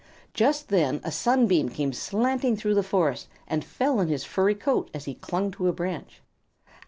[0.33, 4.89] Just then a sunbeam came slanting through the forest and fell on his furry coat
[4.95, 6.23] as he clung to a branch.